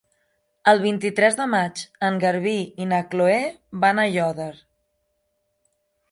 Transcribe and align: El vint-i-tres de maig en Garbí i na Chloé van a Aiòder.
El 0.71 0.79
vint-i-tres 0.83 1.35
de 1.41 1.45
maig 1.49 1.83
en 2.07 2.17
Garbí 2.23 2.55
i 2.85 2.87
na 2.93 3.01
Chloé 3.11 3.35
van 3.83 4.01
a 4.01 4.05
Aiòder. 4.09 4.51